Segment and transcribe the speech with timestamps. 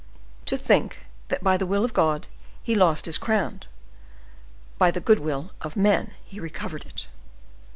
[0.45, 2.25] "To think that by the will of God
[2.63, 3.61] he lost his crown,
[4.79, 7.07] by the good will of men he recovered it."